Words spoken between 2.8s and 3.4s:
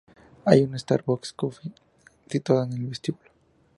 vestíbulo.